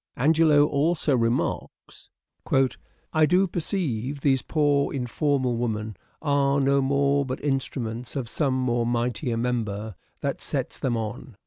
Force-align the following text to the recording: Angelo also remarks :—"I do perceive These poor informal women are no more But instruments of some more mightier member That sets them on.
Angelo 0.17 0.65
also 0.65 1.15
remarks 1.15 2.09
:—"I 3.13 3.27
do 3.27 3.45
perceive 3.45 4.21
These 4.21 4.41
poor 4.41 4.91
informal 4.91 5.57
women 5.57 5.95
are 6.23 6.59
no 6.59 6.81
more 6.81 7.23
But 7.23 7.39
instruments 7.45 8.15
of 8.15 8.27
some 8.27 8.55
more 8.55 8.87
mightier 8.87 9.37
member 9.37 9.93
That 10.21 10.41
sets 10.41 10.79
them 10.79 10.97
on. 10.97 11.35